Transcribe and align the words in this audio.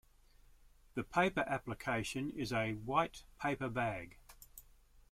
The 0.95 1.03
paper 1.03 1.43
application 1.47 2.31
is 2.31 2.51
a 2.51 2.73
white 2.73 3.23
paper 3.39 3.69
bag. 3.69 4.17